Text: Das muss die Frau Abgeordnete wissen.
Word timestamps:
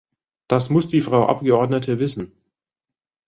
Das 0.47 0.71
muss 0.71 0.87
die 0.87 0.99
Frau 1.01 1.27
Abgeordnete 1.27 1.99
wissen. 1.99 2.31